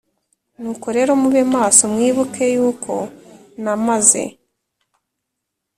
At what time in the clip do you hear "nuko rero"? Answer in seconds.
0.61-1.11